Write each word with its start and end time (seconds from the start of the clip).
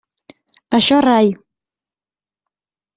Això 0.79 0.97
rai. 1.07 1.27